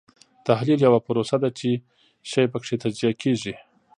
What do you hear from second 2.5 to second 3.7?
پکې تجزیه کیږي.